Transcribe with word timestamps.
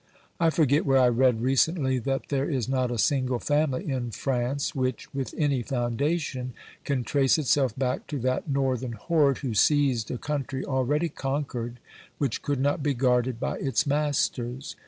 I 0.39 0.49
forget 0.49 0.83
where 0.83 0.97
I 0.97 1.09
read 1.09 1.41
recently 1.43 1.99
that 1.99 2.29
there 2.29 2.49
is 2.49 2.67
not 2.67 2.89
a 2.89 2.97
single 2.97 3.37
family 3.37 3.87
in 3.87 4.09
France 4.09 4.73
which, 4.73 5.13
with 5.13 5.31
any 5.37 5.61
foundation, 5.61 6.53
can 6.83 7.03
trace 7.03 7.37
itself 7.37 7.77
back 7.77 8.07
to 8.07 8.17
that 8.21 8.49
northern 8.49 8.93
horde 8.93 9.37
who 9.45 9.53
seized 9.53 10.09
a 10.09 10.17
country, 10.17 10.65
already 10.65 11.07
conquered, 11.09 11.79
which 12.17 12.41
could 12.41 12.59
not 12.59 12.79
OBERMANN 12.79 12.87
89 12.89 12.95
be 12.97 12.99
guarded 12.99 13.39
by 13.39 13.57
its 13.59 13.85
masters. 13.85 14.75